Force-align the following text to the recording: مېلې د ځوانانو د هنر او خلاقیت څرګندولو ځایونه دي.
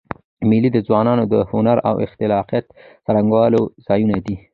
مېلې 0.49 0.69
د 0.73 0.77
ځوانانو 0.87 1.23
د 1.33 1.35
هنر 1.51 1.77
او 1.87 1.93
خلاقیت 2.13 2.65
څرګندولو 3.05 3.61
ځایونه 3.87 4.17
دي. 4.25 4.35